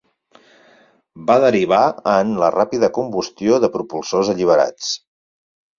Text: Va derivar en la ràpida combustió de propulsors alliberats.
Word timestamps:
Va 1.27 1.35
derivar 1.43 1.83
en 2.15 2.33
la 2.45 2.49
ràpida 2.59 2.91
combustió 2.99 3.63
de 3.67 3.71
propulsors 3.79 4.35
alliberats. 4.37 4.95